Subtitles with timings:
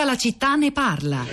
[0.00, 1.26] Tutta la città ne parla.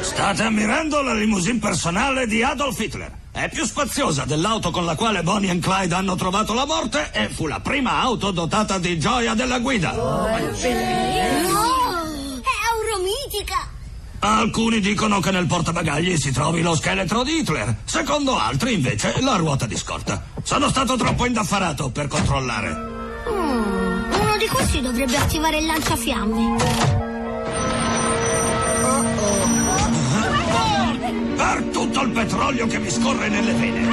[0.00, 3.08] State ammirando la limousine personale di Adolf Hitler.
[3.30, 7.28] È più spaziosa dell'auto con la quale Bonnie e Clyde hanno trovato la morte e
[7.28, 9.92] fu la prima auto dotata di gioia della guida.
[9.92, 10.40] No, è
[12.82, 13.68] euromitica.
[14.18, 19.36] Alcuni dicono che nel portabagagli si trovi lo scheletro di Hitler, secondo altri invece la
[19.36, 20.20] ruota di scorta.
[20.42, 22.70] Sono stato troppo indaffarato per controllare.
[23.30, 27.03] Mm, uno di questi dovrebbe attivare il lanciafiamme.
[31.36, 33.88] Per tutto il petrolio che mi scorre nelle vene.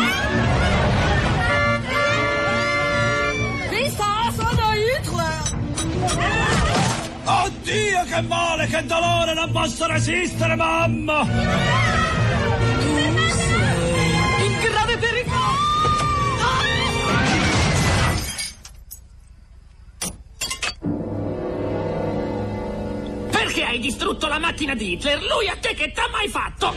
[3.69, 4.05] Vista,
[4.35, 5.41] sono Hitler!
[7.23, 11.90] Oddio, che male, che dolore, non posso resistere, mamma!
[23.91, 25.21] Distrutto la macchina di Hitler?
[25.21, 26.71] Lui a te che t'ha mai fatto?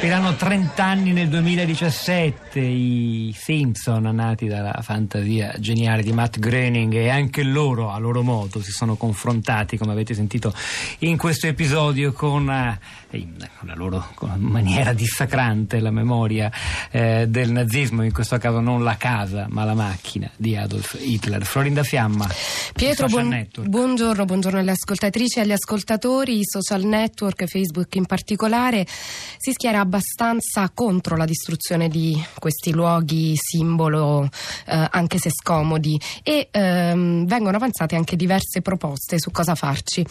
[0.00, 7.10] Compiranno 30 anni nel 2017 i Simpson nati dalla fantasia geniale di Matt Groening e
[7.10, 10.54] anche loro a loro modo si sono confrontati come avete sentito
[11.00, 12.78] in questo episodio con, eh,
[13.18, 16.50] in- con la loro con maniera dissacrante la memoria
[16.90, 21.44] eh, del nazismo in questo caso non la casa ma la macchina di Adolf Hitler
[21.44, 22.26] Florinda Fiamma
[22.72, 26.38] Pietro, buon- buongiorno, buongiorno alle ascoltatrici e agli ascoltatori.
[26.38, 33.34] I social network, Facebook in particolare, si schiera abbastanza contro la distruzione di questi luoghi
[33.34, 34.28] simbolo,
[34.66, 40.06] eh, anche se scomodi, e ehm, vengono avanzate anche diverse proposte su cosa farci.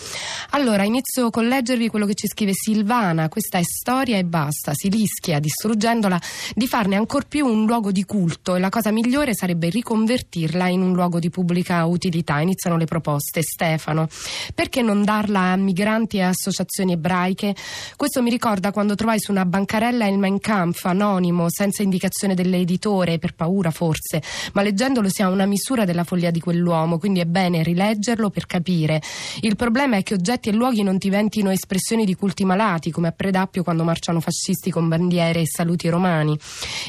[0.50, 3.30] Allora, inizio con leggervi quello che ci scrive Silvana.
[3.30, 4.74] Questa è storia e basta.
[4.74, 6.20] Si rischia, distruggendola,
[6.54, 10.82] di farne ancor più un luogo di culto e la cosa migliore sarebbe riconvertirla in
[10.82, 12.40] un luogo di pubblica utilità.
[12.42, 13.42] Iniziano le proposte.
[13.42, 14.10] Stefano,
[14.54, 17.56] perché non darla a migranti e associazioni ebraiche?
[17.96, 23.20] Questo mi ricorda quando trovai su una bancarella il Mein Kampf anonimo, senza indicazione dell'editore,
[23.20, 24.20] per paura forse,
[24.54, 28.48] ma leggendolo si ha una misura della follia di quell'uomo, quindi è bene rileggerlo per
[28.48, 29.00] capire.
[29.42, 33.12] Il problema è che oggetti e luoghi non diventino espressioni di culti malati, come a
[33.12, 36.36] Predappio quando marciano fascisti con bandiere e saluti romani.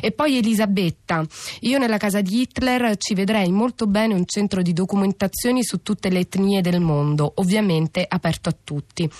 [0.01, 1.23] E poi Elisabetta,
[1.61, 6.09] io nella casa di Hitler ci vedrei molto bene un centro di documentazioni su tutte
[6.09, 9.11] le etnie del mondo, ovviamente aperto a tutti.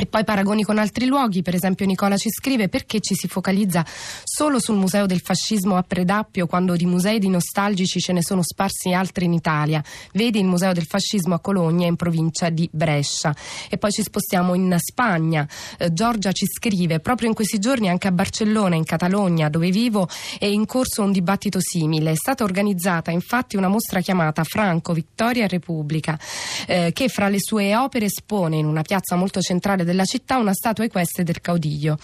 [0.00, 3.84] E poi paragoni con altri luoghi, per esempio Nicola ci scrive perché ci si focalizza
[4.22, 8.44] solo sul museo del fascismo a Predappio quando di musei di nostalgici ce ne sono
[8.44, 9.82] sparsi altri in Italia.
[10.12, 13.34] Vedi il museo del fascismo a Cologna in provincia di Brescia.
[13.68, 15.44] E poi ci spostiamo in Spagna.
[15.76, 20.08] Eh, Giorgia ci scrive proprio in questi giorni anche a Barcellona, in Catalogna, dove vivo,
[20.38, 22.12] è in corso un dibattito simile.
[22.12, 26.16] È stata organizzata infatti una mostra chiamata Franco, Vittoria e Repubblica,
[26.68, 30.52] eh, che fra le sue opere espone in una piazza molto centrale della città una
[30.52, 31.98] statua equestre del caudiglio.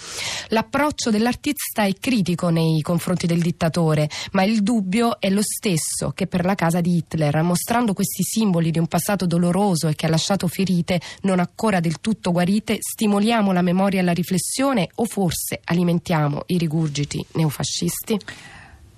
[0.48, 6.26] L'approccio dell'artista è critico nei confronti del dittatore, ma il dubbio è lo stesso che
[6.26, 10.08] per la casa di Hitler, mostrando questi simboli di un passato doloroso e che ha
[10.08, 15.60] lasciato ferite non ancora del tutto guarite, stimoliamo la memoria e la riflessione o forse
[15.62, 18.18] alimentiamo i rigurgiti neofascisti?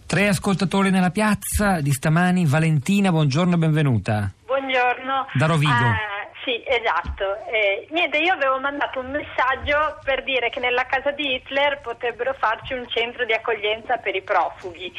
[0.06, 4.32] tre ascoltatori nella piazza di stamani Valentina buongiorno e benvenuta
[4.66, 5.26] Buongiorno.
[5.34, 5.72] Da Rovigo.
[5.72, 6.15] Eh,
[6.46, 7.44] sì, esatto.
[7.46, 12.34] Eh, niente, io avevo mandato un messaggio per dire che nella casa di Hitler potrebbero
[12.34, 14.92] farci un centro di accoglienza per i profughi.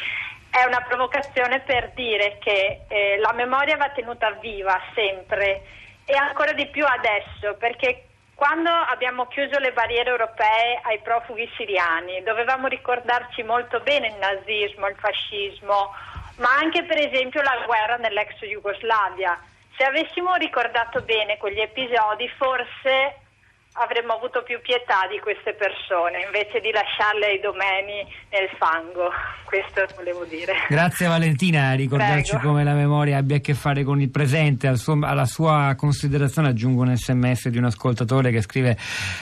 [0.50, 5.62] È una provocazione per dire che eh, la memoria va tenuta viva sempre
[6.04, 8.04] e ancora di più adesso, perché
[8.34, 14.86] quando abbiamo chiuso le barriere europee ai profughi siriani, dovevamo ricordarci molto bene il nazismo,
[14.86, 15.94] il fascismo,
[16.36, 19.38] ma anche per esempio la guerra nell'ex Jugoslavia.
[19.78, 23.27] Se avessimo ricordato bene quegli episodi, forse
[23.72, 29.10] avremmo avuto più pietà di queste persone invece di lasciarle ai domeni nel fango.
[29.44, 30.52] Questo volevo dire.
[30.68, 32.48] Grazie Valentina, a ricordarci Prego.
[32.48, 34.66] come la memoria abbia a che fare con il presente.
[34.66, 38.76] Al suo- alla sua considerazione aggiungo un sms di un ascoltatore che scrive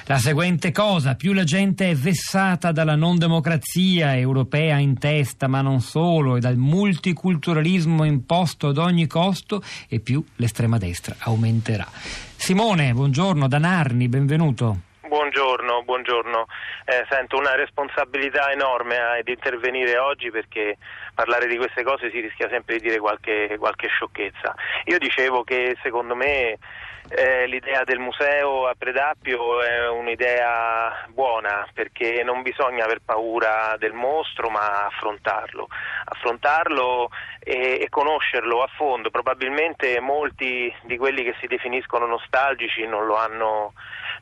[0.07, 5.61] la seguente cosa: più la gente è vessata dalla non democrazia europea in testa, ma
[5.61, 11.87] non solo, e dal multiculturalismo imposto ad ogni costo, e più l'estrema destra aumenterà.
[12.37, 14.77] Simone, buongiorno, da Narni, benvenuto.
[15.01, 16.47] Buongiorno, buongiorno.
[16.85, 20.77] Eh, sento una responsabilità enorme ad intervenire oggi perché
[21.15, 24.55] parlare di queste cose si rischia sempre di dire qualche, qualche sciocchezza.
[24.85, 26.59] Io dicevo che secondo me
[27.09, 33.93] eh, l'idea del museo a Predappio è un'idea buona perché non bisogna aver paura del
[33.93, 35.69] mostro ma affrontarlo,
[36.05, 39.11] affrontarlo e, e conoscerlo a fondo.
[39.11, 43.73] Probabilmente molti di quelli che si definiscono nostalgici non lo hanno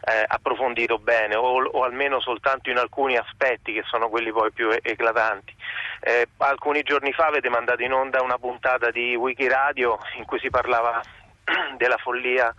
[0.04, 4.69] eh, approfondito bene o, o, almeno soltanto in alcuni aspetti che sono quelli poi più
[4.70, 5.54] eclatanti.
[6.00, 10.50] Eh, alcuni giorni fa avete mandato in onda una puntata di Wikiradio in cui si
[10.50, 11.00] parlava
[11.76, 12.55] della follia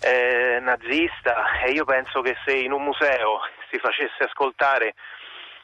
[0.00, 4.94] eh, nazista e io penso che se in un museo si facesse ascoltare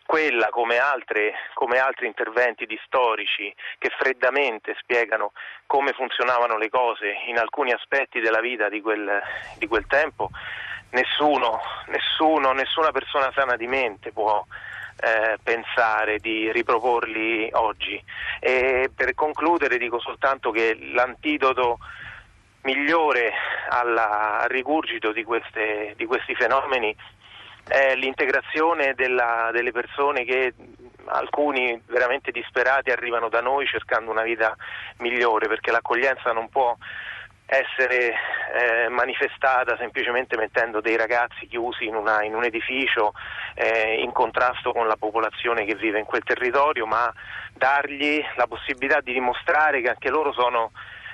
[0.04, 5.32] quella come, altre, come, altri interventi di storici che freddamente spiegano
[5.66, 9.22] come funzionavano le cose in alcuni aspetti della vita di quel,
[9.56, 10.30] di quel tempo,
[10.90, 14.44] nessuno, nessuno, nessuna persona sana di mente può
[15.00, 18.02] eh, pensare di riproporli oggi.
[18.40, 21.78] E per concludere dico soltanto che l'antidoto
[22.62, 23.32] migliore
[23.70, 26.94] al rigurgito di, queste, di, questi fenomeni
[27.66, 30.52] è l'integrazione della, delle persone che
[31.06, 34.56] alcuni veramente disperati arrivano da noi cercando una vita
[34.98, 36.76] migliore perché l'accoglienza non può
[37.52, 38.14] essere
[38.54, 43.12] eh, manifestata semplicemente mettendo dei ragazzi chiusi in, una, in un edificio
[43.54, 47.12] eh, in contrasto con la popolazione che vive in quel territorio, ma
[47.52, 50.70] dargli la possibilità di dimostrare che anche loro sono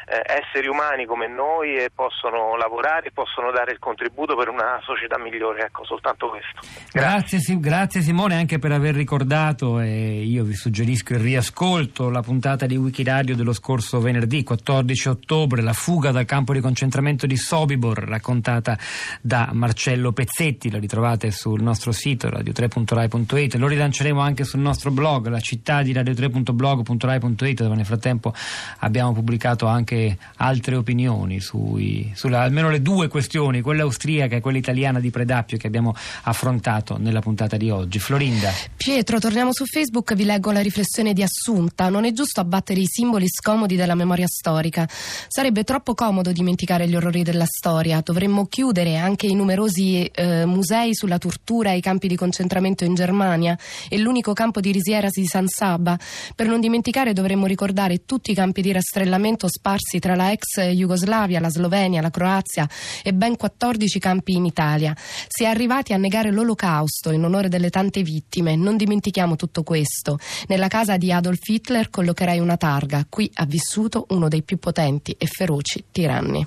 [0.08, 4.80] eh, esseri umani come noi e possono lavorare e possono dare il contributo per una
[4.82, 5.66] società migliore.
[5.66, 6.60] Ecco, soltanto questo.
[6.92, 12.22] Grazie, grazie, grazie Simone anche per aver ricordato e io vi suggerisco il riascolto, la
[12.22, 17.36] puntata di Wikiradio dello scorso venerdì 14 ottobre, la fuga dal campo di concentramento di
[17.36, 18.78] Sobibor raccontata
[19.20, 25.28] da Marcello Pezzetti, la ritrovate sul nostro sito radio3.rai.it, lo rilanceremo anche sul nostro blog,
[25.28, 28.32] la città di radio3.blog.rai.it dove nel frattempo
[28.78, 29.97] abbiamo pubblicato anche
[30.36, 35.56] altre opinioni sui, sulle, almeno le due questioni, quella austriaca e quella italiana di Predappio
[35.56, 37.98] che abbiamo affrontato nella puntata di oggi.
[37.98, 38.52] Florinda.
[38.76, 41.88] Pietro, torniamo su Facebook, vi leggo la riflessione di Assunta.
[41.88, 44.88] Non è giusto abbattere i simboli scomodi della memoria storica.
[44.88, 48.00] Sarebbe troppo comodo dimenticare gli orrori della storia.
[48.04, 52.94] Dovremmo chiudere anche i numerosi eh, musei sulla tortura e i campi di concentramento in
[52.94, 53.58] Germania
[53.88, 55.98] e l'unico campo di risiera di San Saba.
[56.34, 60.60] Per non dimenticare dovremmo ricordare tutti i campi di rastrellamento sparsi sparsi tra la ex
[60.74, 62.68] Jugoslavia, la Slovenia, la Croazia
[63.02, 64.94] e ben 14 campi in Italia.
[65.26, 68.54] Si è arrivati a negare l'olocausto in onore delle tante vittime.
[68.54, 70.18] Non dimentichiamo tutto questo.
[70.48, 73.06] Nella casa di Adolf Hitler collocherei una targa.
[73.08, 76.46] Qui ha vissuto uno dei più potenti e feroci tiranni.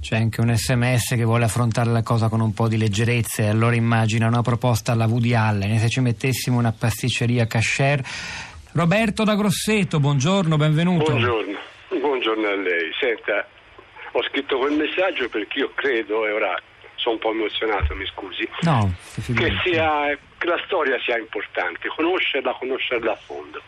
[0.00, 3.48] C'è anche un sms che vuole affrontare la cosa con un po' di leggerezza e
[3.48, 5.72] allora immagina una proposta alla Woody Allen.
[5.72, 8.02] E se ci mettessimo una pasticceria cashier.
[8.72, 11.10] Roberto da Grosseto, buongiorno, benvenuto.
[11.10, 11.69] Buongiorno.
[12.40, 12.90] Buongiorno a lei.
[12.98, 13.46] Senta,
[14.12, 16.58] ho scritto quel messaggio perché io credo, e ora
[16.94, 18.92] sono un po' emozionato, mi scusi, no,
[19.34, 23.60] che, sia, che la storia sia importante, conoscerla, conoscerla a fondo.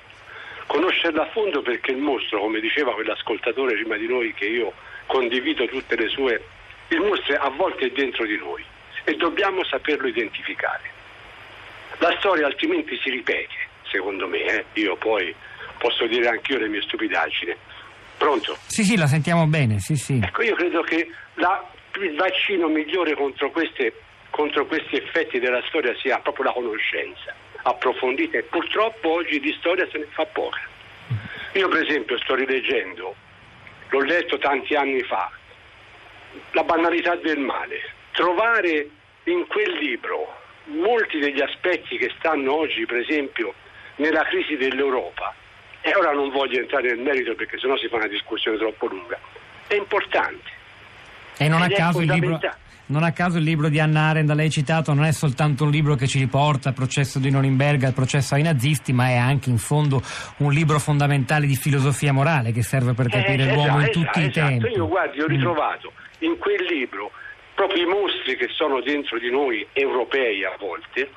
[0.66, 4.72] Conoscerla a fondo perché il mostro, come diceva quell'ascoltatore prima di noi, che io
[5.04, 6.42] condivido tutte le sue,
[6.88, 8.64] il mostro a volte è dentro di noi
[9.04, 10.90] e dobbiamo saperlo identificare.
[11.98, 14.64] La storia altrimenti si ripete, secondo me, eh?
[14.74, 15.34] io poi
[15.76, 17.54] posso dire anch'io le mie stupidaggini
[18.22, 18.56] Pronto?
[18.66, 20.20] Sì, sì, la sentiamo bene, sì, sì.
[20.22, 21.68] Ecco, io credo che la,
[22.00, 23.94] il vaccino migliore contro, queste,
[24.30, 27.34] contro questi effetti della storia sia proprio la conoscenza
[27.64, 30.60] approfondita e purtroppo oggi di storia se ne fa poca.
[31.54, 33.12] Io per esempio sto rileggendo,
[33.88, 35.28] l'ho letto tanti anni fa,
[36.52, 37.90] La banalità del male.
[38.12, 38.88] Trovare
[39.24, 40.32] in quel libro
[40.66, 43.52] molti degli aspetti che stanno oggi per esempio
[43.96, 45.34] nella crisi dell'Europa
[45.82, 49.18] e ora non voglio entrare nel merito perché sennò si fa una discussione troppo lunga.
[49.66, 50.50] È importante.
[51.36, 52.38] E non a, libro,
[52.86, 55.70] non a, caso il libro, di Anna Arendt da lei citato non è soltanto un
[55.70, 59.50] libro che ci riporta al processo di Norimberga, al processo ai nazisti, ma è anche
[59.50, 60.00] in fondo
[60.38, 64.20] un libro fondamentale di filosofia morale che serve per capire eh, l'uomo esatto, in tutti
[64.20, 64.68] esatto, i tempi.
[64.76, 65.28] Io guardi, ho mm.
[65.28, 66.24] ritrovato mm.
[66.26, 67.10] in quel libro
[67.54, 71.10] proprio i mostri che sono dentro di noi europei a volte,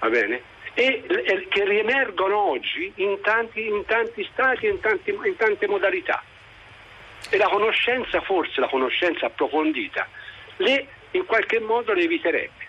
[0.00, 0.52] va bene?
[0.74, 4.80] e, e che riemergono oggi in tanti, in tanti stati e in,
[5.24, 6.22] in tante modalità.
[7.30, 10.06] E la conoscenza, forse la conoscenza approfondita,
[10.56, 12.63] le, in qualche modo le eviterebbe.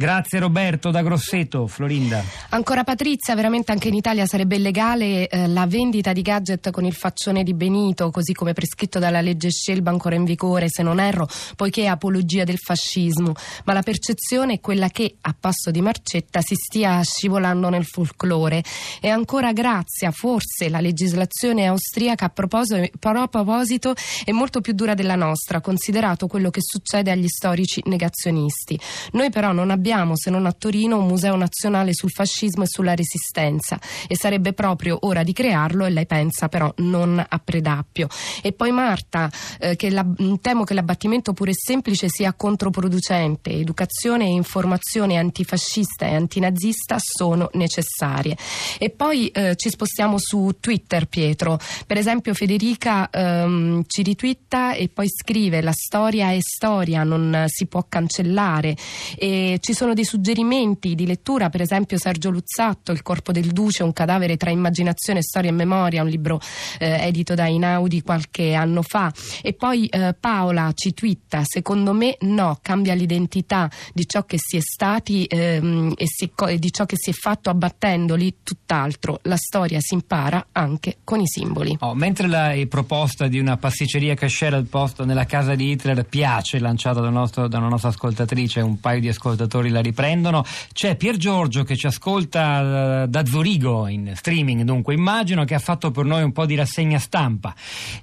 [0.00, 2.24] Grazie Roberto da Grosseto, Florinda.
[2.48, 6.94] Ancora Patrizia, veramente anche in Italia sarebbe illegale eh, la vendita di gadget con il
[6.94, 11.28] faccione di Benito, così come prescritto dalla legge Scelba ancora in vigore, se non erro,
[11.54, 13.34] poiché è apologia del fascismo.
[13.66, 18.64] Ma la percezione è quella che a passo di marcetta si stia scivolando nel folklore.
[19.02, 25.60] E ancora Grazia, forse la legislazione austriaca a proposito è molto più dura della nostra,
[25.60, 28.80] considerato quello che succede agli storici negazionisti.
[29.12, 32.94] Noi però non abbiamo, se non a Torino, un museo nazionale sul fascismo e sulla
[32.94, 38.08] resistenza e sarebbe proprio ora di crearlo e lei pensa però non a Predappio.
[38.42, 40.06] E poi Marta, eh, che la,
[40.40, 47.50] temo che l'abbattimento pure e semplice sia controproducente, educazione e informazione antifascista e antinazista sono
[47.54, 48.36] necessarie.
[48.78, 51.58] E poi eh, ci spostiamo su Twitter, Pietro.
[51.86, 57.66] Per esempio Federica ehm, ci ritwitta e poi scrive la storia è storia, non si
[57.66, 58.76] può cancellare.
[59.16, 63.82] E ci sono dei suggerimenti di lettura, per esempio Sergio Luzzatto, Il corpo del duce,
[63.82, 66.38] un cadavere tra immaginazione, storia e memoria, un libro
[66.78, 69.10] eh, edito da Inaudi qualche anno fa.
[69.40, 74.58] E poi eh, Paola ci twitta, secondo me no, cambia l'identità di ciò che si
[74.58, 79.20] è stati ehm, e, si, di ciò che si è fatto abbattendoli, tutt'altro.
[79.22, 81.74] La storia si impara anche con i simboli.
[81.80, 86.58] Oh, mentre la proposta di una pasticceria cashier al posto nella casa di Hitler piace,
[86.58, 91.62] lanciata da, da una nostra ascoltatrice, un paio di ascoltatori la riprendono, c'è Pier Giorgio
[91.62, 96.22] che ci ascolta eh, da Zurigo in streaming, dunque immagino che ha fatto per noi
[96.22, 97.54] un po' di rassegna stampa.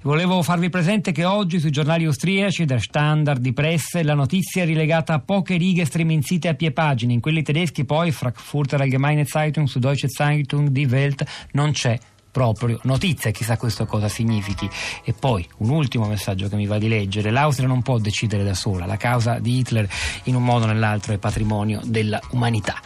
[0.02, 4.66] Volevo farvi presente che oggi sui giornali austriaci, der Standard di Presse, la notizia è
[4.66, 9.68] rilegata a poche righe streminzite a pie pagine, in quelli tedeschi poi Frankfurter Allgemeine Zeitung,
[9.68, 11.98] Süddeutsche Zeitung, Die Welt non c'è
[12.38, 14.68] proprio notizia, chissà questo cosa significhi.
[15.04, 18.54] E poi un ultimo messaggio che mi va di leggere, l'Austria non può decidere da
[18.54, 19.88] sola, la causa di Hitler
[20.24, 22.80] in un modo o nell'altro è patrimonio dell'umanità.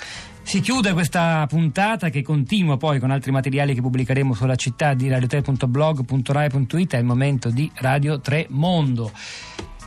[0.44, 5.08] Si chiude questa puntata che continua poi con altri materiali che pubblicheremo sulla città di
[5.08, 9.12] radio3.blog.rai.it, è il momento di Radio 3 Mondo.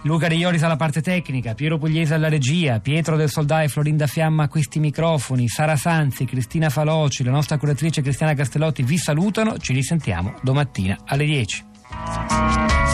[0.05, 4.47] Luca Ioris alla parte tecnica, Piero Pugliese alla regia, Pietro del Soldai, Florinda Fiamma a
[4.47, 10.35] questi microfoni, Sara Sanzi, Cristina Faloci, la nostra curatrice Cristiana Castellotti vi salutano, ci risentiamo
[10.43, 12.84] domattina alle 10.